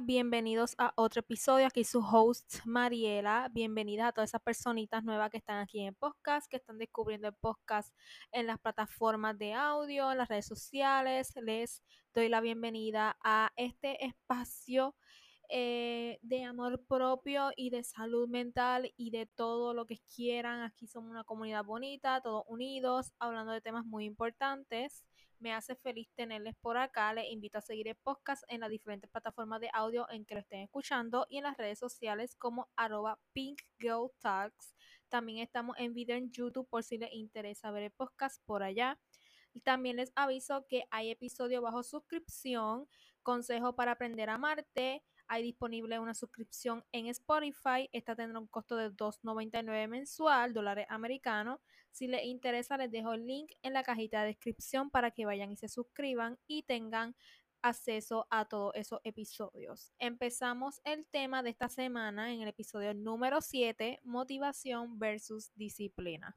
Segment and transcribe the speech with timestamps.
[0.00, 1.66] Bienvenidos a otro episodio.
[1.66, 3.50] Aquí su host Mariela.
[3.52, 7.34] Bienvenidas a todas esas personitas nuevas que están aquí en podcast, que están descubriendo el
[7.34, 7.94] podcast
[8.30, 11.34] en las plataformas de audio, en las redes sociales.
[11.36, 11.82] Les
[12.14, 14.96] doy la bienvenida a este espacio
[15.50, 20.62] eh, de amor propio y de salud mental y de todo lo que quieran.
[20.62, 25.04] Aquí somos una comunidad bonita, todos unidos, hablando de temas muy importantes.
[25.42, 27.12] Me hace feliz tenerles por acá.
[27.12, 30.40] Les invito a seguir el podcast en las diferentes plataformas de audio en que lo
[30.40, 33.60] estén escuchando y en las redes sociales como arroba Pink
[34.20, 34.76] Talks.
[35.08, 39.00] También estamos en video en YouTube por si les interesa ver el podcast por allá.
[39.64, 42.88] También les aviso que hay episodio bajo suscripción,
[43.22, 47.88] consejo para aprender a amarte, hay disponible una suscripción en Spotify.
[47.92, 51.60] Esta tendrá un costo de $2.99 mensual, dólares americanos.
[51.90, 55.50] Si les interesa, les dejo el link en la cajita de descripción para que vayan
[55.50, 57.16] y se suscriban y tengan
[57.62, 59.92] acceso a todos esos episodios.
[59.98, 66.34] Empezamos el tema de esta semana en el episodio número 7, motivación versus disciplina.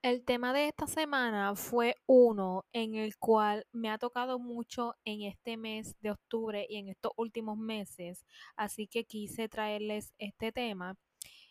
[0.00, 5.22] El tema de esta semana fue uno en el cual me ha tocado mucho en
[5.22, 10.96] este mes de octubre y en estos últimos meses, así que quise traerles este tema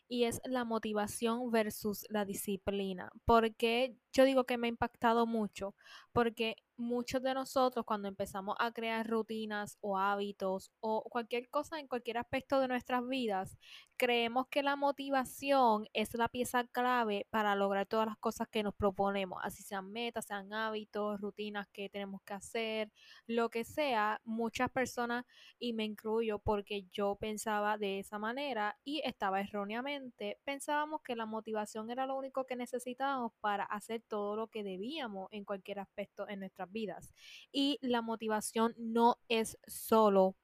[0.08, 3.12] y es la motivación versus la disciplina.
[3.26, 5.76] Porque yo digo que me ha impactado mucho,
[6.12, 11.88] porque muchos de nosotros cuando empezamos a crear rutinas o hábitos o cualquier cosa en
[11.88, 13.58] cualquier aspecto de nuestras vidas,
[13.96, 18.76] creemos que la motivación es la pieza clave para lograr todas las cosas que nos
[18.76, 22.92] proponemos, así sean metas, sean hábitos, rutinas que tenemos que hacer,
[23.28, 25.26] lo que sea, muchas personas,
[25.60, 31.26] y me incluyo porque yo pensaba de esa manera y estaba erróneamente, pensábamos que la
[31.26, 36.28] motivación era lo único que necesitábamos para hacer todo lo que debíamos en cualquier aspecto
[36.30, 37.14] en nuestras vidas.
[37.52, 40.36] Y la motivación no es solo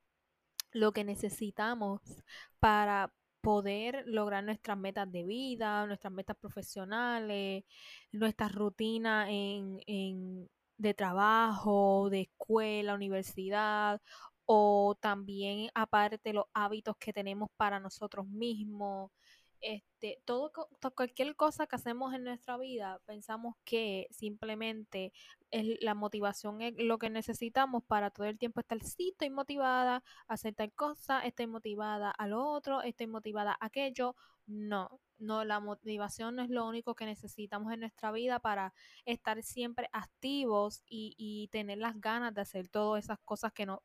[0.71, 2.01] lo que necesitamos
[2.59, 7.65] para poder lograr nuestras metas de vida, nuestras metas profesionales,
[8.11, 14.01] nuestras rutinas en, en, de trabajo, de escuela, universidad,
[14.45, 19.11] o también aparte los hábitos que tenemos para nosotros mismos,
[19.63, 20.51] este, todo,
[20.95, 25.13] cualquier cosa que hacemos en nuestra vida, pensamos que simplemente
[25.51, 30.03] es, la motivación es lo que necesitamos para todo el tiempo estar, sí, estoy motivada
[30.27, 34.15] a hacer tal cosa, estoy motivada a lo otro, estoy motivada a aquello.
[34.45, 38.73] No, no, la motivación no es lo único que necesitamos en nuestra vida para
[39.05, 43.81] estar siempre activos y, y tener las ganas de hacer todas esas cosas que no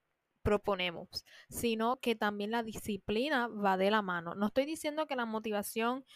[0.49, 4.35] proponemos, sino que también la disciplina va de la mano.
[4.35, 6.07] No estoy diciendo que la motivación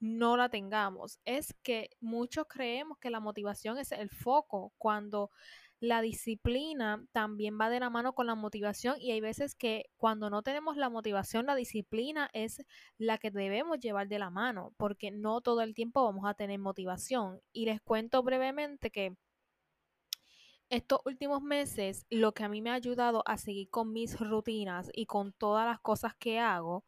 [0.00, 5.30] no la tengamos, es que muchos creemos que la motivación es el foco, cuando
[5.78, 10.28] la disciplina también va de la mano con la motivación y hay veces que cuando
[10.28, 12.64] no tenemos la motivación, la disciplina es
[12.98, 16.58] la que debemos llevar de la mano, porque no todo el tiempo vamos a tener
[16.58, 17.40] motivación.
[17.52, 19.14] Y les cuento brevemente que
[20.72, 24.88] estos últimos meses lo que a mí me ha ayudado a seguir con mis rutinas
[24.94, 26.86] y con todas las cosas que hago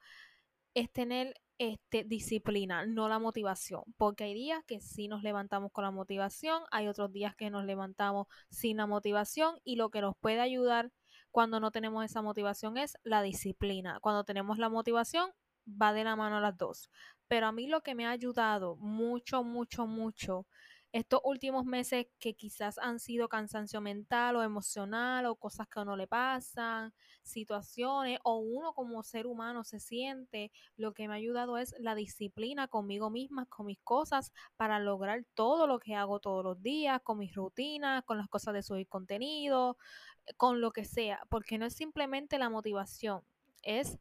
[0.72, 5.84] es tener este, disciplina, no la motivación, porque hay días que sí nos levantamos con
[5.84, 10.16] la motivación, hay otros días que nos levantamos sin la motivación y lo que nos
[10.16, 10.91] puede ayudar
[11.31, 13.99] cuando no tenemos esa motivación es la disciplina.
[14.01, 15.31] Cuando tenemos la motivación,
[15.69, 16.91] va de la mano a las dos.
[17.28, 20.47] Pero a mí lo que me ha ayudado mucho, mucho, mucho
[20.94, 25.82] estos últimos meses que quizás han sido cansancio mental o emocional o cosas que a
[25.82, 26.94] uno le pasan,
[27.25, 31.97] situaciones o uno como ser humano se siente, lo que me ha ayudado es la
[31.97, 37.00] disciplina conmigo misma, con mis cosas, para lograr todo lo que hago todos los días,
[37.03, 39.77] con mis rutinas, con las cosas de subir contenido,
[40.37, 43.22] con lo que sea, porque no es simplemente la motivación,
[43.62, 43.99] es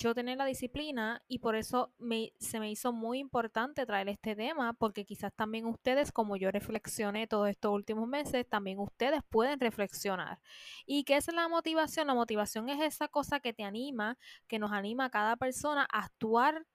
[0.00, 4.34] yo tener la disciplina y por eso me, se me hizo muy importante traer este
[4.34, 9.60] tema, porque quizás también ustedes, como yo reflexioné todos estos últimos meses, también ustedes pueden
[9.60, 10.40] reflexionar.
[10.86, 12.06] ¿Y qué es la motivación?
[12.06, 14.16] La motivación es esa cosa que te anima,
[14.48, 16.66] que nos anima a cada persona a actuar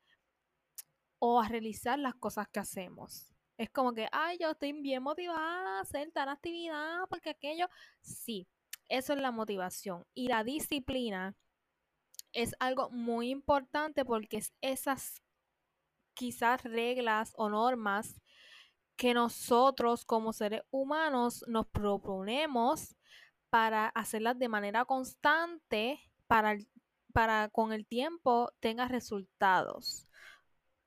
[1.18, 3.34] o a realizar las cosas que hacemos.
[3.58, 7.68] Es como que, ay, yo estoy bien motivada a hacer tal actividad porque aquello,
[8.02, 8.48] sí,
[8.88, 10.06] eso es la motivación.
[10.14, 11.36] Y la disciplina
[12.36, 15.24] es algo muy importante porque es esas
[16.14, 18.22] quizás reglas o normas
[18.96, 22.96] que nosotros como seres humanos nos proponemos
[23.50, 26.58] para hacerlas de manera constante para,
[27.14, 30.08] para con el tiempo tenga resultados.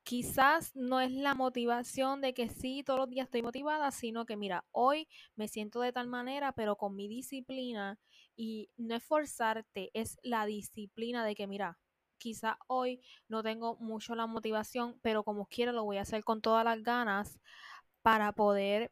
[0.09, 4.39] Quizás no es la motivación de que sí, todos los días estoy motivada, sino que
[4.39, 5.07] mira, hoy
[5.37, 7.99] me siento de tal manera, pero con mi disciplina
[8.35, 11.79] y no es forzarte, es la disciplina de que mira,
[12.17, 16.41] quizás hoy no tengo mucho la motivación, pero como quiero lo voy a hacer con
[16.41, 17.39] todas las ganas
[18.01, 18.91] para poder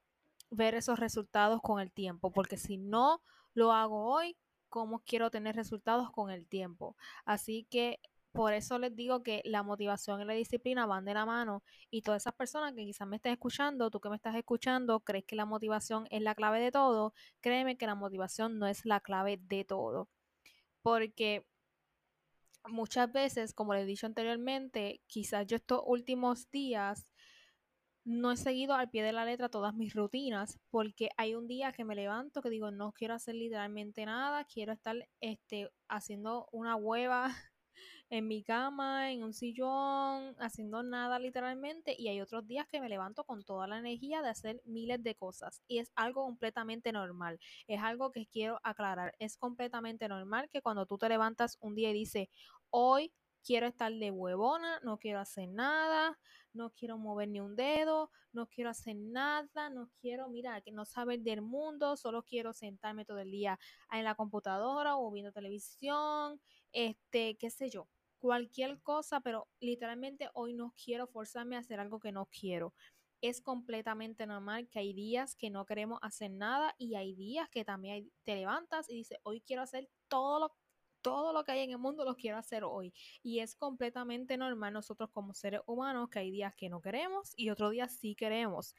[0.51, 3.23] ver esos resultados con el tiempo, porque si no
[3.55, 4.37] lo hago hoy,
[4.69, 6.95] ¿cómo quiero tener resultados con el tiempo?
[7.25, 8.01] Así que
[8.37, 12.03] por eso les digo que la motivación y la disciplina van de la mano y
[12.03, 15.37] todas esas personas que quizás me estén escuchando, tú que me estás escuchando, crees que
[15.37, 19.39] la motivación es la clave de todo, créeme que la motivación no es la clave
[19.41, 20.11] de todo.
[20.83, 21.47] Porque
[22.69, 27.11] muchas veces, como les he dicho anteriormente, quizás yo estos últimos días
[28.05, 31.73] no he seguido al pie de la letra todas mis rutinas porque hay un día
[31.73, 36.77] que me levanto que digo no quiero hacer literalmente nada, quiero estar este, haciendo una
[36.77, 37.35] hueva
[38.09, 41.95] en mi cama, en un sillón, haciendo nada literalmente.
[41.99, 45.15] Y hay otros días que me levanto con toda la energía de hacer miles de
[45.15, 45.63] cosas.
[45.67, 47.39] Y es algo completamente normal.
[47.67, 49.15] Es algo que quiero aclarar.
[49.19, 52.29] Es completamente normal que cuando tú te levantas un día y dices,
[52.71, 53.13] hoy
[53.45, 56.19] quiero estar de huevona, no quiero hacer nada,
[56.53, 60.85] no quiero mover ni un dedo, no quiero hacer nada, no quiero, mira, que no
[60.85, 63.59] saber del mundo, solo quiero sentarme todo el día
[63.93, 66.41] en la computadora o viendo televisión,
[66.73, 67.89] este, qué sé yo,
[68.19, 72.75] cualquier cosa, pero literalmente hoy no quiero forzarme a hacer algo que no quiero.
[73.21, 77.65] Es completamente normal que hay días que no queremos hacer nada y hay días que
[77.65, 80.57] también te levantas y dices, hoy quiero hacer todo lo
[81.07, 82.93] todo lo que hay en el mundo lo quiero hacer hoy.
[83.23, 87.51] Y es completamente normal nosotros como seres humanos que hay días que no queremos y
[87.51, 88.75] otros días sí queremos.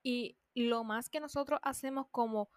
[0.00, 2.50] Y lo más que nosotros hacemos como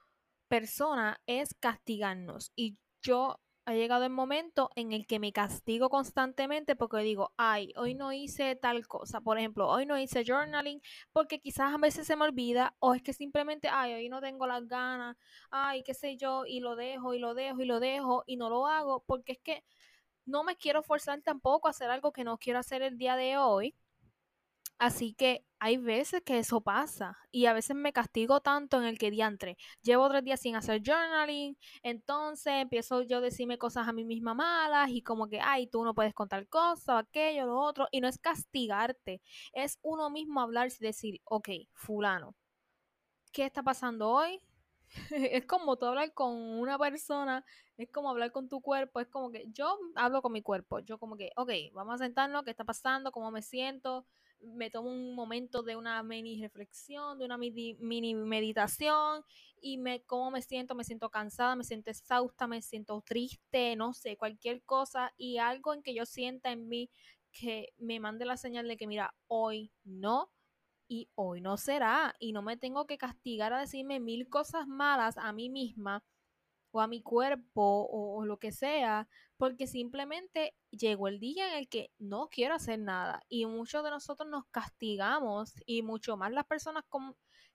[0.48, 2.52] persona es castigarnos.
[2.56, 7.74] Y yo ha llegado el momento en el que me castigo constantemente porque digo, ay,
[7.78, 9.22] hoy no hice tal cosa.
[9.22, 10.82] Por ejemplo, hoy no hice journaling
[11.12, 14.48] porque quizás a veces se me olvida o es que simplemente, ay, hoy no tengo
[14.48, 15.16] las ganas,
[15.50, 18.50] ay, qué sé yo, y lo dejo y lo dejo y lo dejo y no
[18.50, 19.64] lo hago porque es que
[20.26, 23.38] no me quiero forzar tampoco a hacer algo que no quiero hacer el día de
[23.38, 23.76] hoy
[24.80, 28.98] Así que hay veces que eso pasa y a veces me castigo tanto en el
[28.98, 29.58] que diantre.
[29.82, 34.34] Llevo tres días sin hacer journaling, entonces empiezo yo a decirme cosas a mí misma
[34.34, 37.88] malas y como que, ay, tú no puedes contar cosas, aquello, lo otro.
[37.92, 39.22] Y no es castigarte,
[39.54, 42.36] es uno mismo hablar y decir, ok, fulano,
[43.32, 44.42] ¿qué está pasando hoy?
[45.12, 47.46] es como tú hablar con una persona,
[47.78, 50.98] es como hablar con tu cuerpo, es como que yo hablo con mi cuerpo, yo
[51.00, 53.12] como que, ok, vamos a sentarnos, ¿qué está pasando?
[53.12, 54.06] ¿Cómo me siento?
[54.44, 59.24] Me tomo un momento de una mini reflexión, de una mini, meditación
[59.62, 63.94] y me cómo me siento, me siento cansada, me siento exhausta, me siento triste, no
[63.94, 66.90] sé, cualquier cosa y algo en que yo sienta en mí
[67.32, 70.32] que me mande la señal de que mira, hoy no
[70.88, 72.16] y hoy no será.
[72.20, 76.04] Y no me tengo que castigar a decirme mil cosas malas a mí misma
[76.72, 79.08] o a mi cuerpo o, lo que sea,
[79.44, 83.90] porque simplemente llegó el día en el que no quiero hacer nada y muchos de
[83.90, 87.14] nosotros nos castigamos y mucho más las personas con,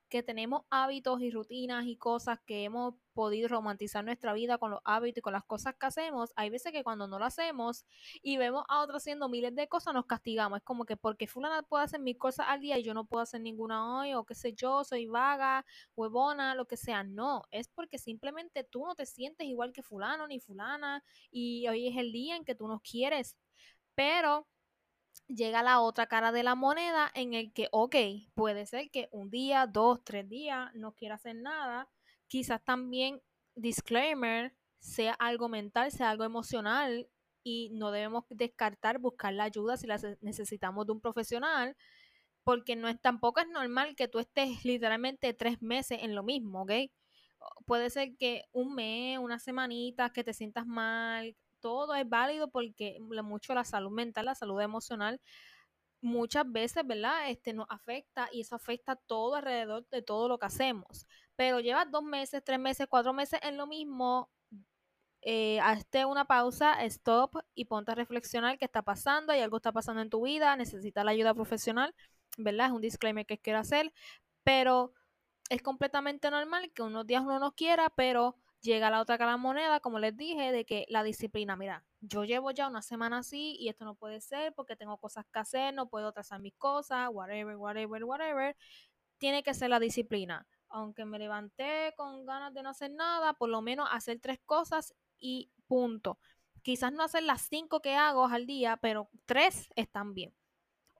[0.09, 4.79] que tenemos hábitos y rutinas y cosas que hemos podido romantizar nuestra vida con los
[4.83, 7.85] hábitos y con las cosas que hacemos, hay veces que cuando no lo hacemos
[8.21, 10.57] y vemos a otros haciendo miles de cosas, nos castigamos.
[10.57, 13.21] Es como que porque fulana puede hacer mil cosas al día y yo no puedo
[13.21, 15.65] hacer ninguna hoy, o qué sé yo, soy vaga,
[15.95, 17.03] huevona, lo que sea.
[17.03, 21.87] No, es porque simplemente tú no te sientes igual que fulano ni fulana y hoy
[21.87, 23.37] es el día en que tú no quieres.
[23.95, 24.47] Pero
[25.27, 27.95] llega la otra cara de la moneda en el que, ok,
[28.33, 31.87] puede ser que un día, dos, tres días no quiera hacer nada.
[32.27, 33.21] Quizás también,
[33.55, 37.07] disclaimer, sea algo mental, sea algo emocional
[37.43, 41.75] y no debemos descartar buscar la ayuda si la necesitamos de un profesional,
[42.43, 46.63] porque no es tampoco es normal que tú estés literalmente tres meses en lo mismo,
[46.63, 46.71] ¿ok?
[47.65, 52.97] Puede ser que un mes, una semanita, que te sientas mal, todo es válido porque
[52.99, 55.21] mucho la salud mental, la salud emocional,
[56.01, 57.29] muchas veces, ¿verdad?
[57.29, 61.07] Este nos afecta y eso afecta todo alrededor de todo lo que hacemos.
[61.35, 64.29] Pero llevas dos meses, tres meses, cuatro meses en lo mismo,
[65.21, 69.71] eh, hazte una pausa, stop y ponte a reflexionar qué está pasando, y algo está
[69.71, 71.93] pasando en tu vida, necesitas la ayuda profesional,
[72.37, 72.67] ¿verdad?
[72.67, 73.93] Es un disclaimer que quiero hacer,
[74.43, 74.93] pero
[75.49, 79.79] es completamente normal que unos días uno no quiera, pero llega la otra cara moneda,
[79.79, 83.69] como les dije, de que la disciplina, mira, yo llevo ya una semana así y
[83.69, 87.55] esto no puede ser porque tengo cosas que hacer, no puedo trazar mis cosas, whatever,
[87.55, 88.55] whatever, whatever.
[89.17, 90.47] Tiene que ser la disciplina.
[90.69, 94.93] Aunque me levanté con ganas de no hacer nada, por lo menos hacer tres cosas
[95.17, 96.19] y punto.
[96.61, 100.33] Quizás no hacer las cinco que hago al día, pero tres están bien.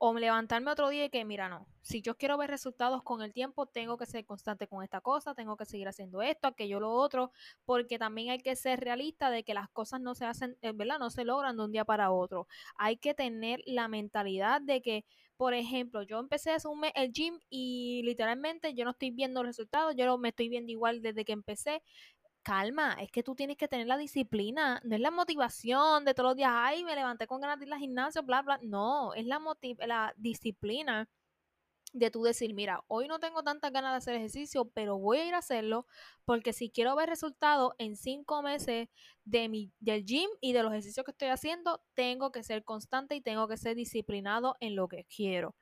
[0.01, 3.33] O levantarme otro día y que, mira, no, si yo quiero ver resultados con el
[3.33, 6.91] tiempo, tengo que ser constante con esta cosa, tengo que seguir haciendo esto, aquello, lo
[6.93, 7.31] otro,
[7.65, 10.99] porque también hay que ser realista de que las cosas no se hacen, eh, ¿verdad?
[10.99, 12.47] No se logran de un día para otro.
[12.77, 17.11] Hay que tener la mentalidad de que, por ejemplo, yo empecé hace un mes el
[17.11, 21.33] gym y literalmente yo no estoy viendo resultados, yo me estoy viendo igual desde que
[21.33, 21.81] empecé
[22.43, 26.29] calma, es que tú tienes que tener la disciplina, no es la motivación de todos
[26.31, 29.25] los días, ay, me levanté con ganas de ir al gimnasio, bla, bla, no, es
[29.25, 29.39] la,
[29.87, 31.09] la disciplina
[31.93, 35.25] de tú decir, mira, hoy no tengo tantas ganas de hacer ejercicio, pero voy a
[35.25, 35.85] ir a hacerlo
[36.25, 38.89] porque si quiero ver resultados en cinco meses
[39.25, 43.15] de mi, del gym y de los ejercicios que estoy haciendo, tengo que ser constante
[43.15, 45.55] y tengo que ser disciplinado en lo que quiero.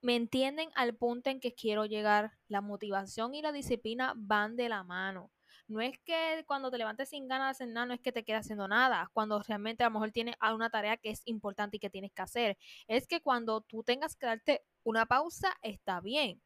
[0.00, 2.32] ¿Me entienden al punto en que quiero llegar?
[2.48, 5.30] La motivación y la disciplina van de la mano.
[5.68, 8.24] No es que cuando te levantes sin ganas de hacer nada, no es que te
[8.24, 11.80] quedes haciendo nada, cuando realmente a lo mejor tienes una tarea que es importante y
[11.80, 12.58] que tienes que hacer.
[12.86, 16.40] Es que cuando tú tengas que darte una pausa, está bien.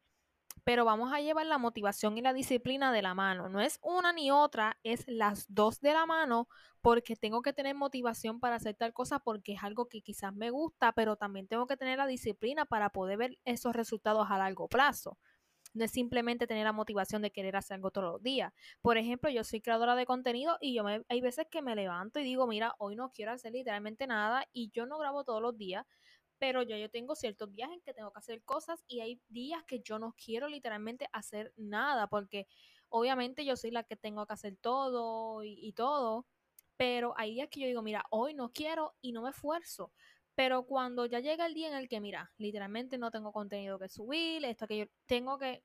[0.63, 3.49] Pero vamos a llevar la motivación y la disciplina de la mano.
[3.49, 6.47] No es una ni otra, es las dos de la mano
[6.81, 10.51] porque tengo que tener motivación para hacer tal cosa porque es algo que quizás me
[10.51, 14.67] gusta, pero también tengo que tener la disciplina para poder ver esos resultados a largo
[14.67, 15.17] plazo.
[15.73, 18.53] No es simplemente tener la motivación de querer hacer algo todos los días.
[18.81, 22.19] Por ejemplo, yo soy creadora de contenido y yo me, hay veces que me levanto
[22.19, 25.57] y digo, mira, hoy no quiero hacer literalmente nada y yo no grabo todos los
[25.57, 25.85] días,
[26.39, 29.63] pero yo, yo tengo ciertos días en que tengo que hacer cosas y hay días
[29.65, 32.47] que yo no quiero literalmente hacer nada porque
[32.89, 36.25] obviamente yo soy la que tengo que hacer todo y, y todo,
[36.77, 39.91] pero hay días que yo digo, mira, hoy no quiero y no me esfuerzo.
[40.35, 43.89] Pero cuando ya llega el día en el que, mira, literalmente no tengo contenido que
[43.89, 45.63] subir, esto que yo tengo que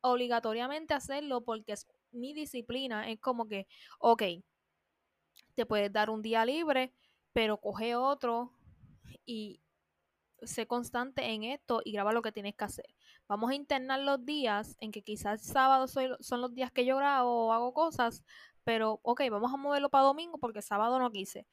[0.00, 3.66] obligatoriamente hacerlo porque es mi disciplina, es como que,
[3.98, 4.22] ok,
[5.54, 6.92] te puedes dar un día libre,
[7.32, 8.52] pero coge otro
[9.26, 9.60] y
[10.42, 12.86] sé constante en esto y graba lo que tienes que hacer.
[13.26, 17.46] Vamos a internar los días en que quizás sábado son los días que yo grabo
[17.46, 18.24] o hago cosas,
[18.64, 21.46] pero ok, vamos a moverlo para domingo porque sábado no quise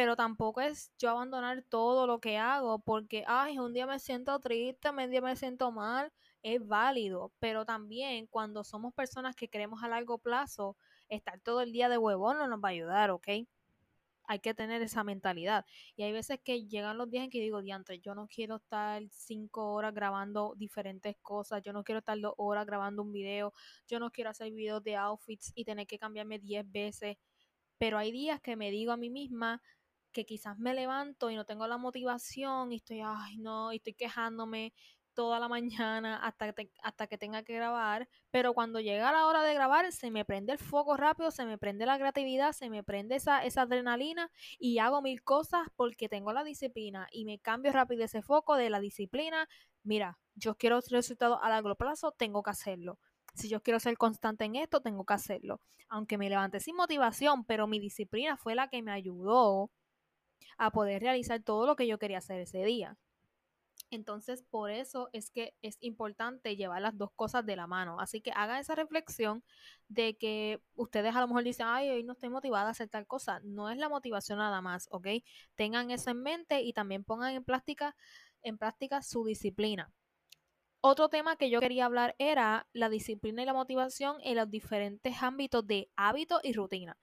[0.00, 4.40] pero tampoco es yo abandonar todo lo que hago porque, ay, un día me siento
[4.40, 6.10] triste, un día me siento mal,
[6.42, 10.78] es válido, pero también cuando somos personas que queremos a largo plazo,
[11.10, 13.28] estar todo el día de huevón no nos va a ayudar, ¿ok?
[14.24, 15.66] Hay que tener esa mentalidad.
[15.96, 19.02] Y hay veces que llegan los días en que digo, diantre, yo no quiero estar
[19.10, 23.52] cinco horas grabando diferentes cosas, yo no quiero estar dos horas grabando un video,
[23.86, 27.18] yo no quiero hacer videos de outfits y tener que cambiarme diez veces.
[27.76, 29.62] Pero hay días que me digo a mí misma,
[30.10, 33.94] que quizás me levanto y no tengo la motivación y estoy, ay, no, y estoy
[33.94, 34.72] quejándome
[35.14, 35.48] toda la
[35.88, 40.10] mañana hasta, hasta que tenga que grabar, pero cuando llega la hora de grabar se
[40.10, 43.62] me prende el foco rápido, se me prende la creatividad, se me prende esa, esa
[43.62, 48.56] adrenalina y hago mil cosas porque tengo la disciplina y me cambio rápido ese foco
[48.56, 49.48] de la disciplina.
[49.82, 52.98] Mira, yo quiero resultados a largo plazo, tengo que hacerlo.
[53.34, 55.60] Si yo quiero ser constante en esto, tengo que hacerlo.
[55.88, 59.70] Aunque me levanté sin motivación, pero mi disciplina fue la que me ayudó
[60.58, 62.96] a poder realizar todo lo que yo quería hacer ese día.
[63.90, 67.98] Entonces, por eso es que es importante llevar las dos cosas de la mano.
[67.98, 69.42] Así que hagan esa reflexión
[69.88, 73.06] de que ustedes a lo mejor dicen, ay, hoy no estoy motivada a hacer tal
[73.06, 73.40] cosa.
[73.42, 75.08] No es la motivación nada más, ¿ok?
[75.56, 77.96] Tengan eso en mente y también pongan en práctica,
[78.42, 79.90] en práctica su disciplina.
[80.82, 85.22] Otro tema que yo quería hablar era la disciplina y la motivación en los diferentes
[85.22, 86.96] ámbitos de hábito y rutina.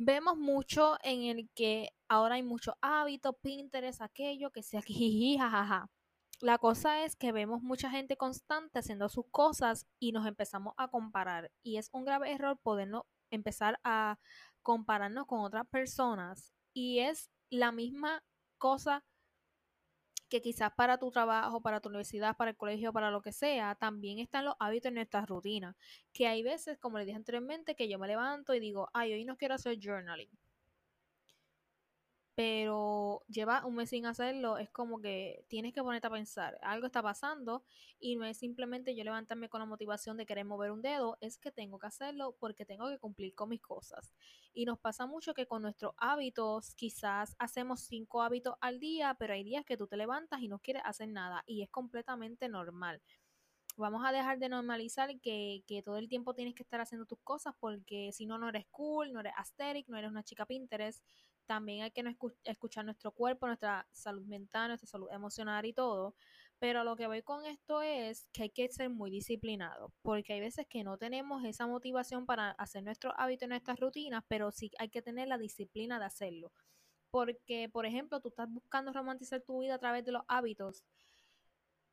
[0.00, 5.90] Vemos mucho en el que ahora hay muchos hábitos, Pinterest, aquello, que sea aquí, jajaja.
[6.40, 10.86] La cosa es que vemos mucha gente constante haciendo sus cosas y nos empezamos a
[10.86, 11.50] comparar.
[11.64, 14.20] Y es un grave error podernos empezar a
[14.62, 16.52] compararnos con otras personas.
[16.72, 18.22] Y es la misma
[18.56, 19.04] cosa
[20.28, 23.74] que quizás para tu trabajo, para tu universidad, para el colegio, para lo que sea,
[23.74, 25.76] también están los hábitos en nuestras rutinas.
[26.12, 29.24] Que hay veces, como les dije anteriormente, que yo me levanto y digo, ay, hoy
[29.24, 30.30] no quiero hacer journaling
[32.38, 36.86] pero lleva un mes sin hacerlo, es como que tienes que ponerte a pensar, algo
[36.86, 37.64] está pasando
[37.98, 41.36] y no es simplemente yo levantarme con la motivación de querer mover un dedo, es
[41.36, 44.14] que tengo que hacerlo porque tengo que cumplir con mis cosas.
[44.54, 49.34] Y nos pasa mucho que con nuestros hábitos, quizás hacemos cinco hábitos al día, pero
[49.34, 53.02] hay días que tú te levantas y no quieres hacer nada y es completamente normal
[53.76, 57.20] vamos a dejar de normalizar que, que, todo el tiempo tienes que estar haciendo tus
[57.20, 61.04] cosas porque si no, no eres cool, no eres aesthetic, no eres una chica Pinterest
[61.48, 62.04] también hay que
[62.44, 66.14] escuchar nuestro cuerpo, nuestra salud mental, nuestra salud emocional y todo.
[66.58, 70.40] Pero lo que voy con esto es que hay que ser muy disciplinado, porque hay
[70.40, 74.90] veces que no tenemos esa motivación para hacer nuestros hábitos, nuestras rutinas, pero sí hay
[74.90, 76.52] que tener la disciplina de hacerlo.
[77.10, 80.84] Porque, por ejemplo, tú estás buscando romantizar tu vida a través de los hábitos.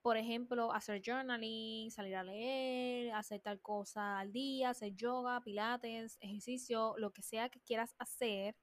[0.02, 6.18] Por ejemplo, hacer journaling, salir a leer, hacer tal cosa al día, hacer yoga, pilates,
[6.20, 8.56] ejercicio, lo que sea que quieras hacer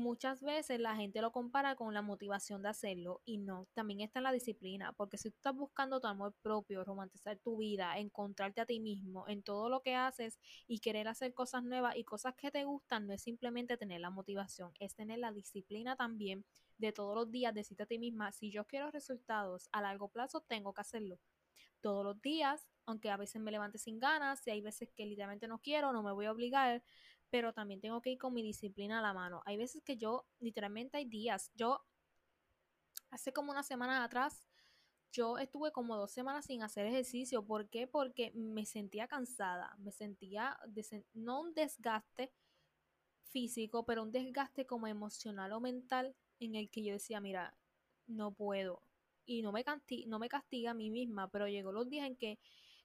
[0.00, 4.18] muchas veces la gente lo compara con la motivación de hacerlo y no, también está
[4.18, 8.60] en la disciplina, porque si tú estás buscando tu amor propio, romantizar tu vida, encontrarte
[8.60, 12.34] a ti mismo en todo lo que haces y querer hacer cosas nuevas y cosas
[12.34, 16.44] que te gustan, no es simplemente tener la motivación, es tener la disciplina también
[16.78, 20.40] de todos los días, decirte a ti misma, si yo quiero resultados a largo plazo,
[20.40, 21.20] tengo que hacerlo
[21.80, 25.48] todos los días, aunque a veces me levante sin ganas, y hay veces que literalmente
[25.48, 26.82] no quiero, no me voy a obligar,
[27.30, 29.42] pero también tengo que ir con mi disciplina a la mano.
[29.46, 31.80] Hay veces que yo, literalmente hay días, yo
[33.10, 34.48] hace como una semana atrás,
[35.12, 37.44] yo estuve como dos semanas sin hacer ejercicio.
[37.44, 37.86] ¿Por qué?
[37.86, 40.56] Porque me sentía cansada, me sentía,
[41.14, 42.32] no un desgaste
[43.30, 47.56] físico, pero un desgaste como emocional o mental en el que yo decía, mira,
[48.06, 48.82] no puedo.
[49.26, 49.64] Y no me,
[50.06, 52.38] no me castiga a mí misma, pero llegó los días en que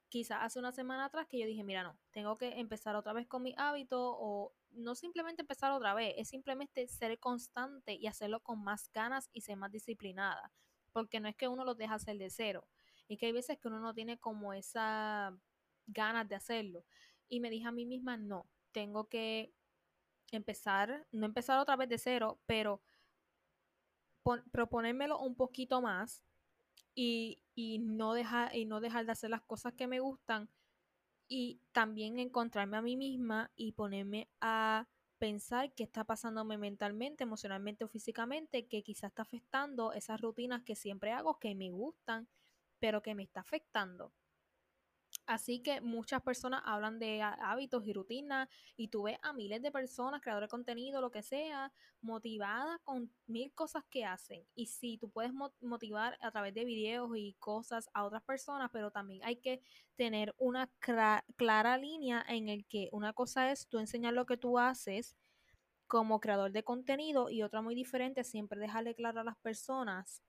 [0.09, 3.27] quizás hace una semana atrás que yo dije, mira, no, tengo que empezar otra vez
[3.27, 8.41] con mi hábito o no simplemente empezar otra vez, es simplemente ser constante y hacerlo
[8.41, 10.51] con más ganas y ser más disciplinada,
[10.91, 12.67] porque no es que uno lo deja hacer de cero,
[13.07, 15.37] es que hay veces que uno no tiene como esa
[15.87, 16.85] ganas de hacerlo.
[17.27, 19.53] Y me dije a mí misma, no, tengo que
[20.31, 22.81] empezar, no empezar otra vez de cero, pero
[24.51, 26.23] proponérmelo un poquito más
[26.95, 27.41] y,
[27.79, 30.49] no dejar, y no dejar de hacer las cosas que me gustan
[31.27, 37.85] y también encontrarme a mí misma y ponerme a pensar qué está pasándome mentalmente, emocionalmente
[37.85, 42.27] o físicamente, que quizás está afectando esas rutinas que siempre hago, que me gustan,
[42.79, 44.11] pero que me está afectando.
[45.27, 49.71] Así que muchas personas hablan de hábitos y rutinas y tú ves a miles de
[49.71, 54.45] personas, creadores de contenido, lo que sea, motivadas con mil cosas que hacen.
[54.53, 58.91] Y sí, tú puedes motivar a través de videos y cosas a otras personas, pero
[58.91, 59.61] también hay que
[59.95, 60.69] tener una
[61.35, 65.15] clara línea en el que una cosa es tú enseñar lo que tú haces
[65.87, 70.21] como creador de contenido y otra muy diferente, siempre dejarle claro a las personas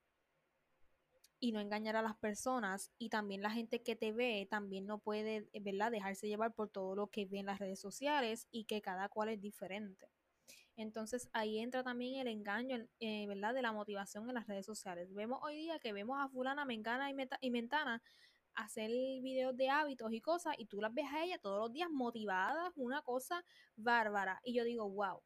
[1.39, 4.99] y no engañar a las personas y también la gente que te ve también no
[4.99, 8.65] puede, eh, ¿verdad?, dejarse llevar por todo lo que ve en las redes sociales y
[8.65, 10.09] que cada cual es diferente.
[10.77, 15.13] Entonces ahí entra también el engaño, eh, ¿verdad?, de la motivación en las redes sociales.
[15.15, 18.03] Vemos hoy día que vemos a fulana, mengana y, y mentana
[18.55, 21.91] hacer videos de hábitos y cosas y tú las ves a ella todos los días
[21.91, 23.45] motivadas, una cosa
[23.77, 24.41] bárbara.
[24.43, 25.23] Y yo digo, wow,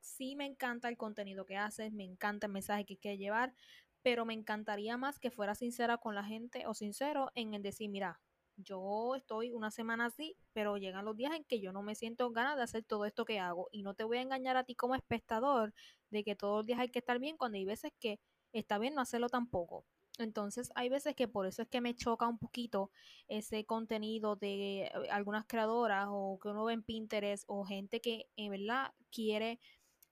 [0.00, 3.54] sí me encanta el contenido que haces, me encanta el mensaje que quieres llevar,
[4.02, 7.90] pero me encantaría más que fuera sincera con la gente o sincero en el decir,
[7.90, 8.20] mira,
[8.56, 12.30] yo estoy una semana así, pero llegan los días en que yo no me siento
[12.30, 14.74] ganas de hacer todo esto que hago y no te voy a engañar a ti
[14.74, 15.72] como espectador
[16.10, 18.20] de que todos los días hay que estar bien cuando hay veces que
[18.52, 19.84] está bien no hacerlo tampoco.
[20.18, 22.90] Entonces hay veces que por eso es que me choca un poquito
[23.28, 28.28] ese contenido de eh, algunas creadoras o que uno ve en Pinterest o gente que
[28.36, 29.58] en verdad quiere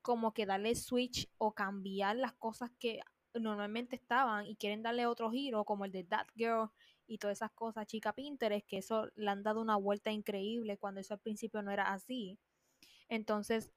[0.00, 3.00] como que darle switch o cambiar las cosas que
[3.40, 6.70] normalmente estaban y quieren darle otro giro, como el de That Girl
[7.06, 11.00] y todas esas cosas, chica Pinterest, que eso le han dado una vuelta increíble cuando
[11.00, 12.38] eso al principio no era así.
[13.08, 13.72] Entonces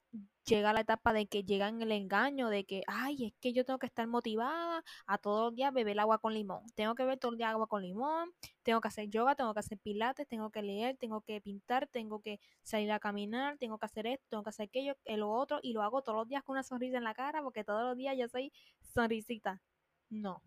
[0.45, 3.79] llega la etapa de que llegan el engaño de que, ay, es que yo tengo
[3.79, 6.63] que estar motivada a todos los días beber agua con limón.
[6.75, 8.31] Tengo que beber todo el día agua con limón,
[8.63, 12.21] tengo que hacer yoga, tengo que hacer pilates, tengo que leer, tengo que pintar, tengo
[12.21, 15.73] que salir a caminar, tengo que hacer esto, tengo que hacer aquello, lo otro, y
[15.73, 18.17] lo hago todos los días con una sonrisa en la cara porque todos los días
[18.17, 18.51] yo soy
[18.93, 19.61] sonrisita.
[20.09, 20.41] No,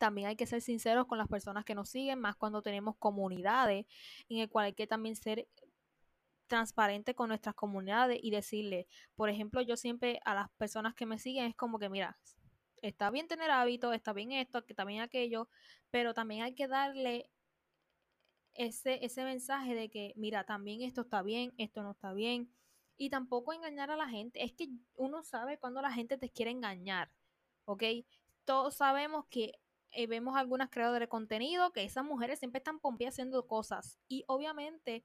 [0.00, 3.86] también hay que ser sinceros con las personas que nos siguen, más cuando tenemos comunidades
[4.28, 5.46] en el cual hay que también ser
[6.50, 11.18] transparente con nuestras comunidades y decirle, por ejemplo, yo siempre a las personas que me
[11.18, 12.18] siguen es como que, mira,
[12.82, 15.48] está bien tener hábitos, está bien esto, que también aquello,
[15.90, 17.30] pero también hay que darle
[18.54, 22.52] ese, ese mensaje de que, mira, también esto está bien, esto no está bien.
[22.96, 24.44] Y tampoco engañar a la gente.
[24.44, 27.10] Es que uno sabe cuando la gente te quiere engañar,
[27.64, 27.84] ¿ok?
[28.44, 29.54] Todos sabemos que
[29.92, 33.98] eh, vemos algunas creadoras de contenido que esas mujeres siempre están pompeadas haciendo cosas.
[34.08, 35.04] Y obviamente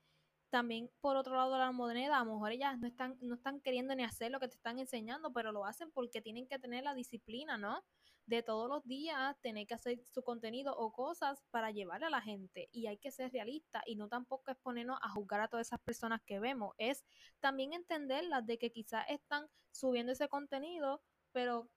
[0.50, 3.96] también por otro lado la moneda, a lo mejor ellas no están, no están queriendo
[3.96, 6.94] ni hacer lo que te están enseñando, pero lo hacen porque tienen que tener la
[6.94, 7.84] disciplina, ¿no?
[8.26, 12.22] De todos los días tener que hacer su contenido o cosas para llevarle a la
[12.22, 12.70] gente.
[12.72, 15.82] Y hay que ser realista y no tampoco es ponernos a juzgar a todas esas
[15.82, 16.74] personas que vemos.
[16.78, 17.06] Es
[17.40, 21.70] también entenderlas de que quizás están subiendo ese contenido, pero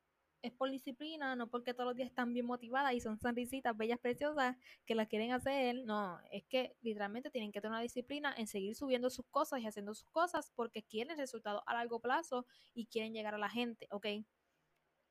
[0.42, 3.98] es por disciplina, no porque todos los días están bien motivadas y son sonrisitas bellas,
[3.98, 5.76] preciosas, que las quieren hacer.
[5.84, 9.66] No, es que literalmente tienen que tener una disciplina en seguir subiendo sus cosas y
[9.66, 13.88] haciendo sus cosas porque quieren resultados a largo plazo y quieren llegar a la gente,
[13.90, 14.06] ¿ok?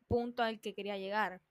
[0.07, 1.41] Punto al que quería llegar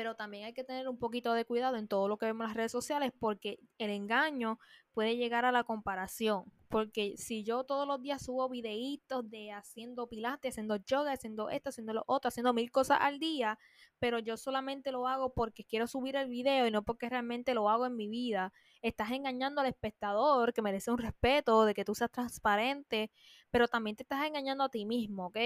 [0.00, 2.48] pero también hay que tener un poquito de cuidado en todo lo que vemos en
[2.48, 4.58] las redes sociales porque el engaño
[4.94, 6.50] puede llegar a la comparación.
[6.70, 11.70] Porque si yo todos los días subo videitos de haciendo pilates, haciendo yoga, haciendo esto,
[11.70, 13.58] haciendo lo otro, haciendo mil cosas al día,
[13.98, 17.68] pero yo solamente lo hago porque quiero subir el video y no porque realmente lo
[17.68, 18.52] hago en mi vida,
[18.82, 23.10] estás engañando al espectador que merece un respeto, de que tú seas transparente,
[23.50, 25.38] pero también te estás engañando a ti mismo, ¿ok?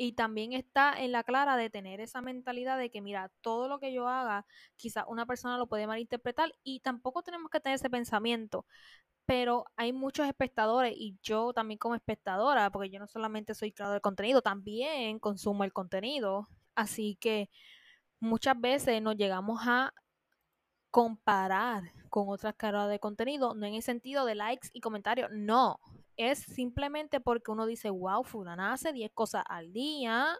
[0.00, 3.80] y también está en la clara de tener esa mentalidad de que, mira, todo lo
[3.80, 7.90] que yo haga, quizá una persona lo puede malinterpretar y tampoco tenemos que tener ese
[7.90, 8.64] pensamiento.
[9.28, 13.96] Pero hay muchos espectadores y yo también como espectadora, porque yo no solamente soy creador
[13.96, 16.48] de contenido, también consumo el contenido.
[16.74, 17.50] Así que
[18.20, 19.92] muchas veces nos llegamos a
[20.90, 25.78] comparar con otras caras de contenido, no en el sentido de likes y comentarios, no,
[26.16, 30.38] es simplemente porque uno dice, wow, fulana hace 10 cosas al día,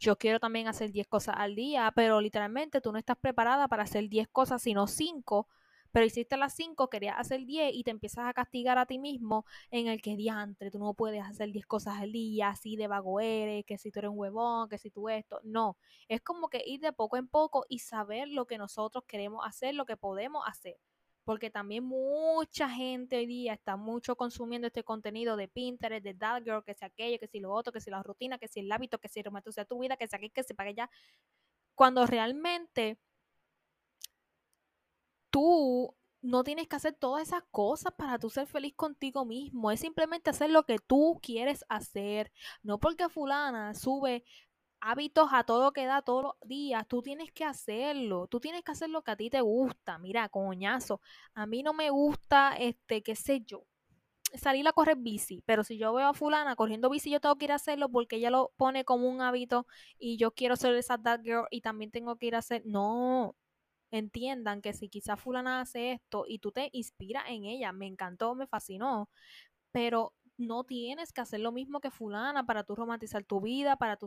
[0.00, 3.84] yo quiero también hacer 10 cosas al día, pero literalmente tú no estás preparada para
[3.84, 5.46] hacer 10 cosas, sino 5,
[5.94, 9.46] pero hiciste las 5, querías hacer 10 y te empiezas a castigar a ti mismo
[9.70, 13.20] en el que diantre, tú no puedes hacer 10 cosas al día, así de vago
[13.20, 15.76] eres, que si tú eres un huevón, que si tú esto, no,
[16.08, 19.76] es como que ir de poco en poco y saber lo que nosotros queremos hacer,
[19.76, 20.76] lo que podemos hacer
[21.22, 26.42] porque también mucha gente hoy día está mucho consumiendo este contenido de Pinterest, de That
[26.42, 28.70] Girl, que sea aquello, que si lo otro, que si la rutina, que si el
[28.70, 30.90] hábito, que si el sea tu vida, que sea aquí, que se pague ya.
[31.74, 32.98] Cuando realmente
[35.34, 39.72] tú no tienes que hacer todas esas cosas para tú ser feliz contigo mismo.
[39.72, 42.30] Es simplemente hacer lo que tú quieres hacer.
[42.62, 44.22] No porque fulana sube
[44.80, 46.86] hábitos a todo que da todos los días.
[46.86, 48.28] Tú tienes que hacerlo.
[48.28, 49.98] Tú tienes que hacer lo que a ti te gusta.
[49.98, 51.00] Mira, coñazo.
[51.34, 53.64] A mí no me gusta, este, qué sé yo,
[54.34, 55.42] salir a correr bici.
[55.46, 58.16] Pero si yo veo a fulana corriendo bici, yo tengo que ir a hacerlo porque
[58.16, 59.66] ella lo pone como un hábito
[59.98, 62.62] y yo quiero ser esa that girl y también tengo que ir a hacer.
[62.64, 63.34] No.
[63.94, 68.34] Entiendan que si quizás fulana hace esto y tú te inspiras en ella, me encantó,
[68.34, 69.08] me fascinó,
[69.72, 73.96] pero no tienes que hacer lo mismo que fulana para tú romantizar tu vida, para
[73.96, 74.06] tú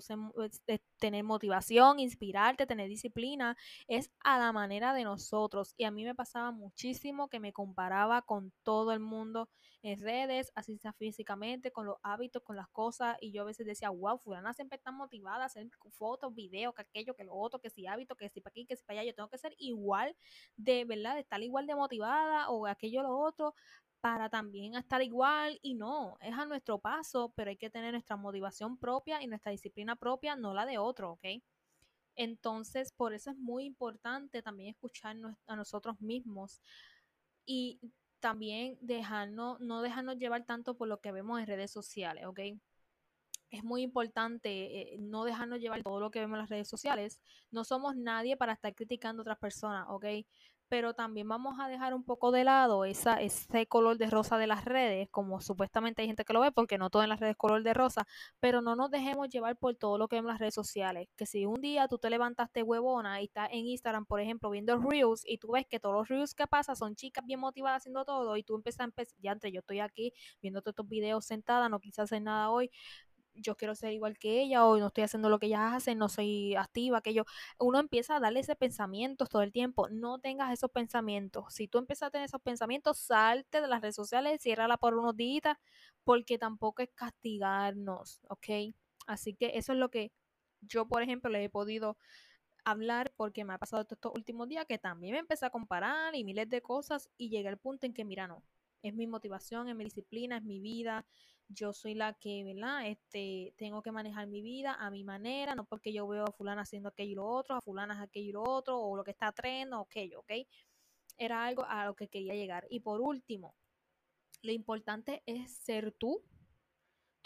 [0.98, 3.56] tener motivación, inspirarte, tener disciplina.
[3.88, 5.74] Es a la manera de nosotros.
[5.78, 9.50] Y a mí me pasaba muchísimo que me comparaba con todo el mundo
[9.84, 13.18] en redes, así sea físicamente, con los hábitos, con las cosas.
[13.22, 16.82] Y yo a veces decía, wow, fulana siempre está motivada a hacer fotos, videos, que
[16.82, 19.10] aquello, que lo otro, que si hábito, que si para aquí, que si para allá.
[19.10, 20.16] Yo tengo que ser igual
[20.58, 21.16] de, ¿verdad?
[21.16, 23.54] De estar igual de motivada o aquello, lo otro
[24.02, 28.16] para también estar igual y no, es a nuestro paso, pero hay que tener nuestra
[28.16, 31.26] motivación propia y nuestra disciplina propia, no la de otro, ¿ok?
[32.16, 35.16] Entonces, por eso es muy importante también escuchar
[35.48, 36.62] a nosotros mismos
[37.46, 37.80] y
[38.20, 42.40] también dejarnos, no dejarnos llevar tanto por lo que vemos en redes sociales, ¿ok?
[43.50, 44.50] Es muy importante
[44.94, 47.22] eh, no dejarnos llevar todo lo que vemos en las redes sociales.
[47.52, 50.06] No somos nadie para estar criticando a otras personas, ¿ok?
[50.70, 54.48] Pero también vamos a dejar un poco de lado esa, ese color de rosa de
[54.48, 57.32] las redes, como supuestamente hay gente que lo ve, porque no todo en las redes
[57.32, 58.08] es color de rosa,
[58.40, 61.08] pero no nos dejemos llevar por todo lo que vemos en las redes sociales.
[61.16, 64.78] Que si un día tú te levantaste huevona y estás en Instagram, por ejemplo, viendo
[64.78, 68.06] reels y tú ves que todos los reels que pasan son chicas bien motivadas haciendo
[68.06, 71.26] todo y tú empiezas a empezar, ya entre yo estoy aquí viendo todos estos videos
[71.26, 72.72] sentada, no quise hacer nada hoy,
[73.42, 76.10] yo quiero ser igual que ella o no estoy haciendo lo que ella hace, no
[76.10, 77.22] soy activa, que
[77.60, 81.54] uno empieza a darle ese pensamiento todo el tiempo, no tengas esos pensamientos.
[81.54, 85.16] Si tú empiezas a tener esos pensamientos, salte de las redes sociales, ciérrala por unos
[85.16, 85.58] días,
[86.04, 88.74] porque tampoco es castigarnos, ¿ok?
[89.08, 90.12] Así que eso es lo que
[90.62, 91.98] yo, por ejemplo, le he podido
[92.66, 96.24] hablar porque me ha pasado estos últimos días que también me empecé a comparar y
[96.24, 98.44] miles de cosas y llegué al punto en que, mira, no,
[98.84, 101.06] es mi motivación, es mi disciplina, es mi vida,
[101.50, 102.88] yo soy la que, ¿verdad?
[102.88, 106.64] Este, tengo que manejar mi vida a mi manera, no porque yo veo a fulana
[106.64, 109.32] haciendo aquello y lo otro, a fulana aquello y lo otro, o lo que está
[109.32, 110.32] trendo, aquello, ¿ok?
[111.18, 112.68] Era algo a lo que quería llegar.
[112.70, 113.56] Y por último,
[114.42, 116.24] lo importante es ser tú,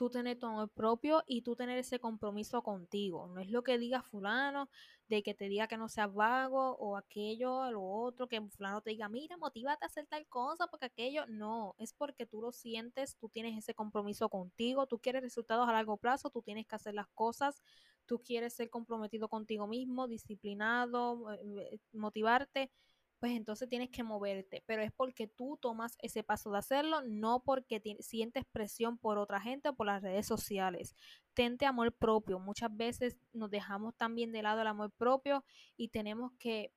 [0.02, 3.28] tú tener tu amor propio y tú tener ese compromiso contigo.
[3.28, 4.68] No es lo que diga fulano,
[5.08, 8.90] de que te diga que no seas vago o aquello, lo otro, que fulano te
[8.90, 13.16] diga, mira, motívate a hacer tal cosa, porque aquello, no, es porque tú lo sientes,
[13.18, 16.96] tú tienes ese compromiso contigo, tú quieres resultados a largo plazo, tú tienes que hacer
[16.96, 17.62] las cosas,
[18.08, 22.72] tú quieres ser comprometido contigo mismo, disciplinado, eh, motivarte
[23.22, 27.44] pues entonces tienes que moverte, pero es porque tú tomas ese paso de hacerlo, no
[27.44, 30.96] porque sientes presión por otra gente o por las redes sociales.
[31.36, 32.40] tente amor propio.
[32.40, 35.46] Muchas veces nos dejamos también de lado el amor propio
[35.78, 36.74] y tenemos que,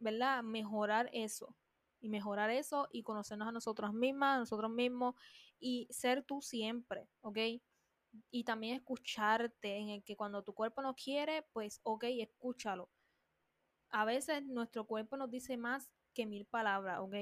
[0.00, 0.42] ¿verdad?
[0.42, 1.56] Mejorar eso.
[2.00, 5.14] Y mejorar eso y conocernos a nosotros mismas, a nosotros mismos
[5.58, 7.38] y ser tú siempre, ¿ok?
[8.30, 12.90] Y también escucharte en el que cuando tu cuerpo no quiere, pues, ok, escúchalo.
[13.90, 17.14] A veces nuestro cuerpo nos dice más que mil palabras, ¿ok?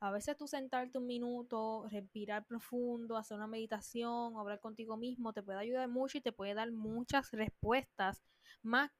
[0.00, 5.42] A veces tú sentarte un minuto, respirar profundo, hacer una meditación, hablar contigo mismo, te
[5.42, 8.22] puede ayudar mucho y te puede dar muchas respuestas,
[8.62, 8.90] más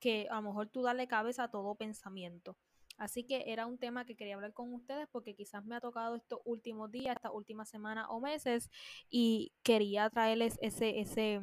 [0.00, 2.56] que a lo mejor tú darle cabeza a todo pensamiento.
[2.98, 6.16] Así que era un tema que quería hablar con ustedes porque quizás me ha tocado
[6.16, 8.70] estos últimos días, estas últimas semanas o meses
[9.10, 11.42] y quería traerles ese, ese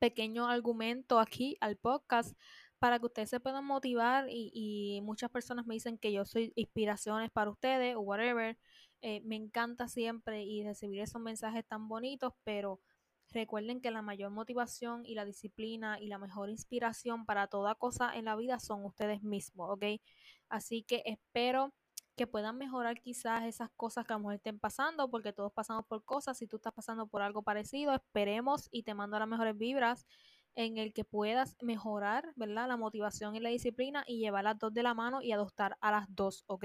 [0.00, 2.36] pequeño argumento aquí al podcast
[2.84, 7.30] para que ustedes se puedan motivar y, muchas personas me dicen que yo soy inspiraciones
[7.30, 8.58] para ustedes o whatever.
[9.00, 12.82] Eh, me encanta siempre y recibir esos mensajes tan bonitos, pero
[13.30, 18.14] recuerden que la mayor motivación y la disciplina y la mejor inspiración para toda cosa
[18.14, 20.02] en la vida son ustedes mismos, ¿ok?
[20.50, 21.72] Así que espero
[22.16, 25.86] que puedan mejorar quizás esas cosas que a lo mejor estén pasando, porque todos pasamos
[25.86, 26.36] por cosas.
[26.36, 30.06] Si tú estás pasando por algo parecido, esperemos y te mando las mejores vibras
[30.54, 32.68] en el que puedas mejorar, ¿verdad?
[32.68, 35.90] La motivación y la disciplina y llevar las dos de la mano y adoptar a
[35.90, 36.64] las dos, ¿ok?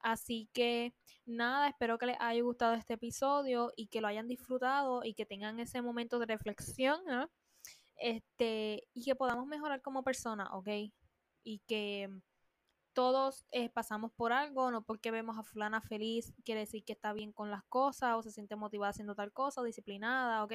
[0.00, 5.02] Así que nada, espero que les haya gustado este episodio y que lo hayan disfrutado
[5.04, 7.26] y que tengan ese momento de reflexión, ¿eh?
[7.96, 10.68] Este, y que podamos mejorar como persona, ¿ok?
[11.44, 12.10] Y que
[12.92, 17.12] todos eh, pasamos por algo, no porque vemos a fulana feliz quiere decir que está
[17.12, 20.52] bien con las cosas o se siente motivada haciendo tal cosa, disciplinada, ¿ok?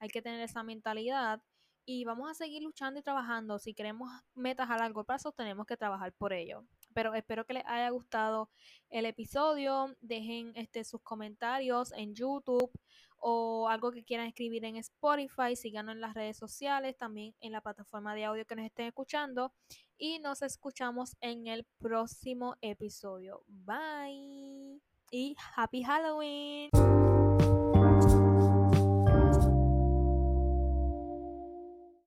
[0.00, 1.42] Hay que tener esa mentalidad
[1.86, 3.58] y vamos a seguir luchando y trabajando.
[3.60, 6.64] Si queremos metas a largo plazo, tenemos que trabajar por ello.
[6.92, 8.50] Pero espero que les haya gustado
[8.90, 9.94] el episodio.
[10.00, 12.70] Dejen este, sus comentarios en YouTube
[13.18, 15.54] o algo que quieran escribir en Spotify.
[15.54, 19.52] Síganos en las redes sociales, también en la plataforma de audio que nos estén escuchando.
[19.96, 23.44] Y nos escuchamos en el próximo episodio.
[23.46, 24.82] Bye.
[25.12, 26.70] Y Happy Halloween.